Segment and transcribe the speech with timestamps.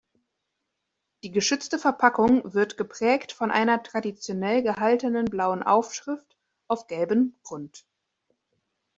[1.21, 7.85] Die geschützte Verpackung wird geprägt von einer traditionell gehaltenen blauen Aufschrift auf gelbem Grund.